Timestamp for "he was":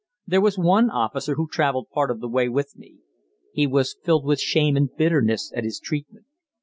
3.53-3.95